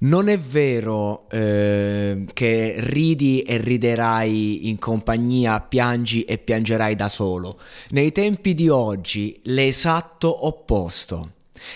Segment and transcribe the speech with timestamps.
[0.00, 7.58] Non è vero eh, che ridi e riderai in compagnia, piangi e piangerai da solo.
[7.90, 11.32] Nei tempi di oggi l'esatto opposto.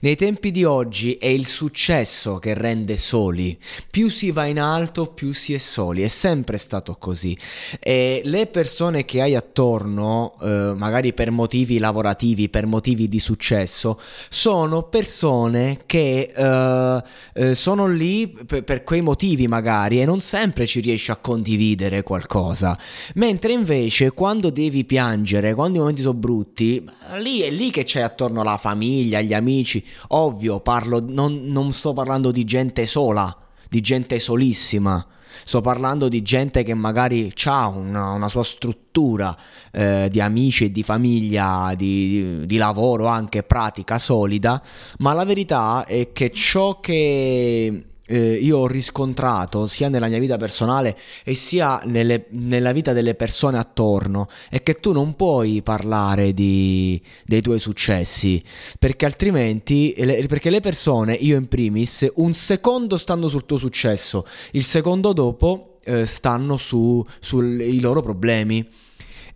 [0.00, 3.58] Nei tempi di oggi è il successo che rende soli.
[3.90, 6.02] Più si va in alto, più si è soli.
[6.02, 7.36] È sempre stato così.
[7.80, 13.98] E le persone che hai attorno, eh, magari per motivi lavorativi, per motivi di successo,
[14.28, 17.02] sono persone che eh,
[17.34, 22.02] eh, sono lì per, per quei motivi magari e non sempre ci riesci a condividere
[22.02, 22.78] qualcosa.
[23.14, 26.84] Mentre invece quando devi piangere, quando i momenti sono brutti,
[27.18, 31.72] lì è lì che c'è attorno la famiglia, gli amici amici, ovvio, parlo, non, non
[31.72, 33.36] sto parlando di gente sola,
[33.68, 35.04] di gente solissima.
[35.44, 39.36] Sto parlando di gente che magari ha una, una, sua struttura
[39.70, 44.62] eh, di amici e di famiglia, di, di, di, lavoro anche pratica solida,
[44.98, 50.36] ma la verità è che ciò che eh, io ho riscontrato sia nella mia vita
[50.36, 56.32] personale e sia nelle, nella vita delle persone attorno è che tu non puoi parlare
[56.32, 58.42] di, dei tuoi successi
[58.78, 59.94] perché altrimenti
[60.28, 65.76] perché le persone io in primis un secondo stanno sul tuo successo il secondo dopo
[65.86, 68.68] eh, stanno su, sui loro problemi.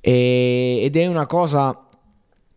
[0.00, 1.86] E, ed è una cosa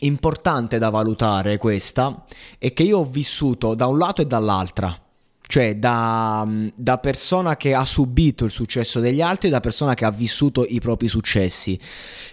[0.00, 2.26] importante da valutare questa
[2.58, 5.05] è che io ho vissuto da un lato e dall'altra
[5.46, 10.10] cioè da, da, persona che ha subito il successo degli altri, da persona che ha
[10.10, 11.78] vissuto i propri successi.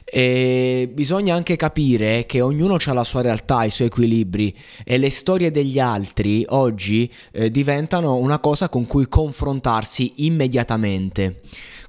[0.03, 5.11] E bisogna anche capire che ognuno ha la sua realtà, i suoi equilibri e le
[5.11, 11.41] storie degli altri oggi eh, diventano una cosa con cui confrontarsi immediatamente.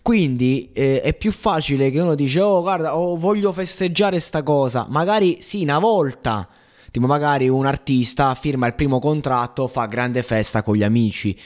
[0.03, 4.87] Quindi eh, è più facile che uno dice oh guarda oh, voglio festeggiare sta cosa,
[4.91, 6.47] magari sì una volta
[6.95, 11.37] Tipo magari un artista firma il primo contratto, fa grande festa con gli amici,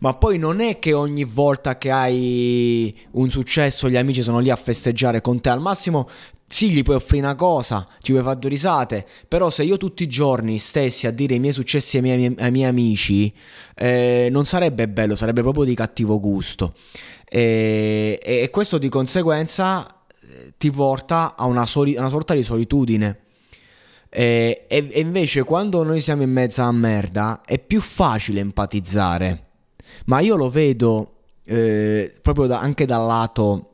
[0.00, 4.50] ma poi non è che ogni volta che hai un successo gli amici sono lì
[4.50, 6.06] a festeggiare con te, al massimo
[6.46, 10.02] sì, gli puoi offrire una cosa, ci puoi fare due risate, però se io tutti
[10.02, 13.32] i giorni stessi a dire i miei successi ai miei, ai miei amici,
[13.76, 16.74] eh, non sarebbe bello, sarebbe proprio di cattivo gusto.
[17.24, 19.86] E, e questo di conseguenza
[20.20, 23.20] eh, ti porta a una, soli, una sorta di solitudine.
[24.10, 29.44] E, e, e invece quando noi siamo in mezzo a merda è più facile empatizzare.
[30.06, 31.12] Ma io lo vedo
[31.44, 33.68] eh, proprio da, anche dal lato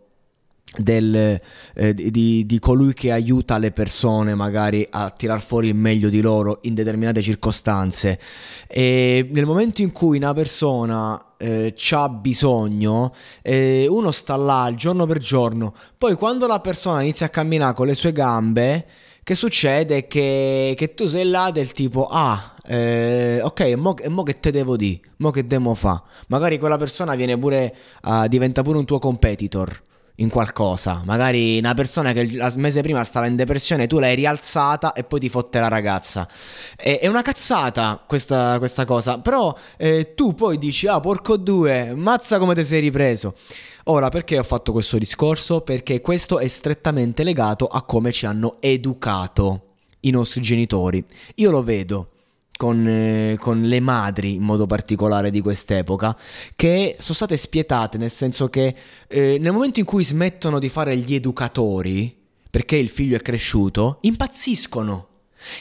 [0.76, 1.40] del,
[1.74, 6.20] eh, di, di, colui che aiuta le persone magari a tirar fuori il meglio di
[6.20, 8.18] loro in determinate circostanze
[8.66, 13.12] e nel momento in cui una persona eh, ha bisogno
[13.42, 17.86] eh, uno sta là giorno per giorno poi quando la persona inizia a camminare con
[17.86, 18.86] le sue gambe
[19.24, 20.06] che succede?
[20.06, 24.76] Che, che tu sei là del tipo, ah, eh, ok, mo, mo, che te devo
[24.76, 25.00] dire?
[25.16, 26.02] Mo che devo fa?
[26.28, 29.82] Magari quella persona viene pure, uh, diventa pure un tuo competitor
[30.16, 31.02] in qualcosa.
[31.04, 35.20] Magari una persona che il mese prima stava in depressione, tu l'hai rialzata e poi
[35.20, 36.28] ti fotte la ragazza.
[36.76, 39.18] È, è una cazzata questa, questa cosa.
[39.18, 43.34] Però eh, tu poi dici, ah, porco due, mazza come ti sei ripreso.
[43.84, 45.60] Ora, perché ho fatto questo discorso?
[45.60, 51.04] Perché questo è strettamente legato a come ci hanno educato i nostri genitori.
[51.36, 52.08] Io lo vedo
[52.56, 56.16] con, eh, con, le madri in modo particolare di quest'epoca
[56.56, 58.74] che sono state spietate nel senso che
[59.08, 62.16] eh, nel momento in cui smettono di fare gli educatori
[62.48, 65.08] perché il figlio è cresciuto impazziscono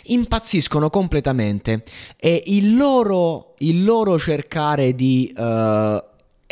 [0.03, 1.83] impazziscono completamente
[2.17, 5.41] e il loro, il loro cercare di uh,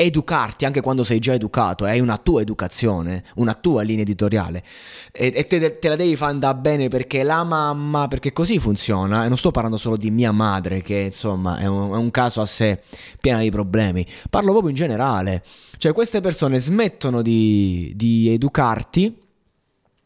[0.05, 4.63] educarti anche quando sei già educato, hai una tua educazione, una tua linea editoriale.
[5.11, 9.25] E, e te, te, la devi fare andare bene perché la mamma, perché così funziona
[9.25, 12.41] e non sto parlando solo di mia madre che insomma è un, è un caso
[12.41, 12.81] a sé
[13.19, 15.43] pieno di problemi, parlo proprio in generale,
[15.77, 19.17] cioè queste persone smettono di, di educarti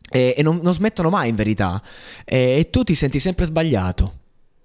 [0.10, 1.82] e, e non, non, smettono mai in verità.
[2.26, 4.14] E, e tu ti senti sempre sbagliato,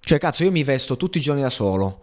[0.01, 2.01] cioè cazzo io mi vesto tutti i giorni da solo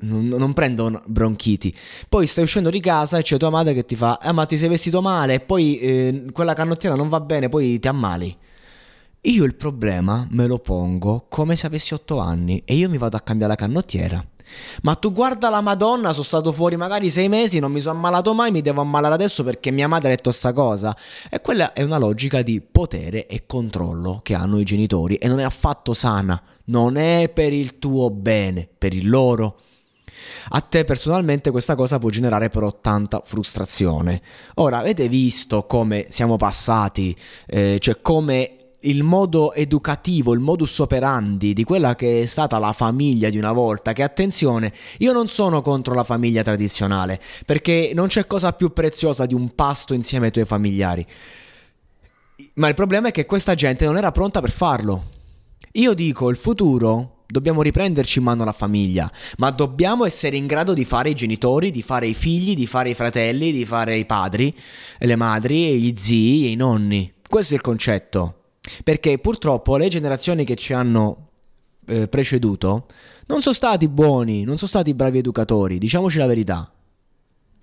[0.00, 1.74] non, non prendo bronchiti.
[2.08, 4.56] Poi stai uscendo di casa e c'è tua madre che ti fa: Ah, ma ti
[4.56, 8.36] sei vestito male, e poi eh, quella canottiera non va bene, poi ti ammali.
[9.24, 13.18] Io il problema me lo pongo come se avessi 8 anni e io mi vado
[13.18, 14.24] a cambiare la canottiera.
[14.82, 18.34] Ma tu guarda la Madonna, sono stato fuori magari sei mesi, non mi sono ammalato
[18.34, 20.96] mai, mi devo ammalare adesso perché mia madre ha detto sta cosa.
[21.28, 25.38] E quella è una logica di potere e controllo che hanno i genitori e non
[25.38, 29.60] è affatto sana, non è per il tuo bene, per il loro.
[30.50, 34.20] A te personalmente questa cosa può generare però tanta frustrazione.
[34.54, 37.14] Ora, avete visto come siamo passati,
[37.46, 42.72] eh, cioè come il modo educativo, il modus operandi di quella che è stata la
[42.72, 48.06] famiglia di una volta, che attenzione, io non sono contro la famiglia tradizionale, perché non
[48.06, 51.06] c'è cosa più preziosa di un pasto insieme ai tuoi familiari.
[52.54, 55.08] Ma il problema è che questa gente non era pronta per farlo.
[55.72, 60.74] Io dico, il futuro dobbiamo riprenderci in mano la famiglia, ma dobbiamo essere in grado
[60.74, 64.04] di fare i genitori, di fare i figli, di fare i fratelli, di fare i
[64.04, 64.54] padri,
[64.98, 67.12] le madri, gli zii e i nonni.
[67.26, 68.34] Questo è il concetto.
[68.84, 71.28] Perché purtroppo le generazioni che ci hanno
[71.86, 72.86] eh, preceduto
[73.26, 76.70] non sono stati buoni, non sono stati bravi educatori, diciamoci la verità.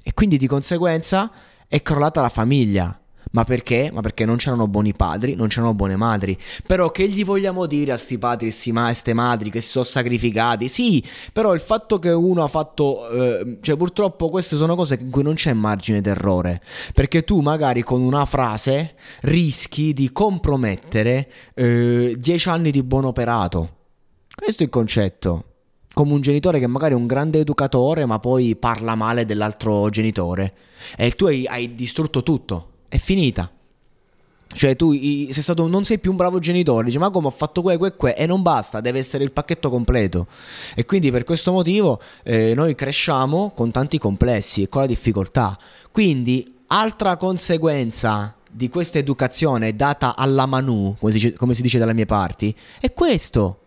[0.01, 1.31] E quindi di conseguenza
[1.67, 2.99] è crollata la famiglia.
[3.37, 3.91] Ma perché?
[3.93, 6.35] Ma perché non c'erano buoni padri, non c'erano buone madri.
[6.65, 9.85] Però che gli vogliamo dire a sti padri e a ste madri che si sono
[9.85, 10.67] sacrificati?
[10.67, 13.07] Sì, però il fatto che uno ha fatto...
[13.11, 16.63] Eh, cioè purtroppo queste sono cose in cui non c'è margine d'errore.
[16.95, 23.75] Perché tu magari con una frase rischi di compromettere eh, dieci anni di buon operato.
[24.33, 25.43] Questo è il concetto
[25.93, 30.53] come un genitore che magari è un grande educatore ma poi parla male dell'altro genitore
[30.95, 33.51] e tu hai, hai distrutto tutto è finita.
[34.47, 37.61] Cioè tu sei stato, non sei più un bravo genitore, dici ma come ho fatto
[37.61, 40.25] que, que, que e non basta, deve essere il pacchetto completo.
[40.73, 45.57] E quindi per questo motivo eh, noi cresciamo con tanti complessi e con la difficoltà.
[45.91, 51.93] Quindi altra conseguenza di questa educazione data alla Manu, come si, come si dice dalle
[51.93, 53.59] mie parti, è questo.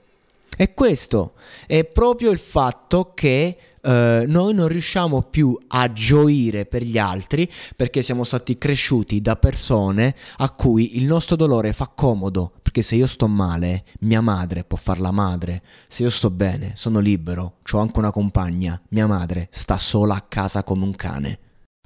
[0.56, 1.34] È questo.
[1.66, 7.50] È proprio il fatto che Uh, noi non riusciamo più a gioire per gli altri
[7.74, 12.52] perché siamo stati cresciuti da persone a cui il nostro dolore fa comodo.
[12.62, 15.62] Perché se io sto male, mia madre può far la madre.
[15.88, 20.24] Se io sto bene, sono libero, ho anche una compagna, mia madre sta sola a
[20.28, 21.38] casa come un cane.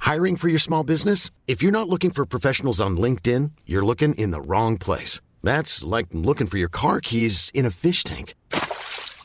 [0.05, 1.31] Hiring for your small business?
[1.46, 5.20] If you're not looking for professionals on LinkedIn, you're looking in the wrong place.
[5.43, 8.35] That's like looking for your car keys in a fish tank.